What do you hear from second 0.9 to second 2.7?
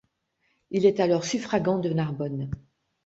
alors suffragant de Narbonne.